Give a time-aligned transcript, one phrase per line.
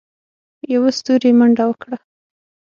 [0.73, 1.97] يوه ستوري منډه وکړه.